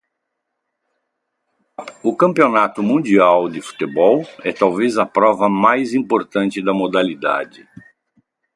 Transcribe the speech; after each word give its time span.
O 2.01 2.15
Campeonato 2.17 2.81
Mundial 2.81 3.47
de 3.47 3.61
Futebol 3.61 4.23
é 4.43 4.51
talvez 4.51 4.97
a 4.97 5.05
prova 5.05 5.47
mais 5.47 5.93
importante 5.93 6.59
da 6.59 6.73
modalidade. 6.73 7.69